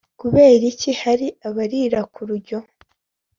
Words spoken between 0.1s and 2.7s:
Kubera iki hari abarira ku rujyo?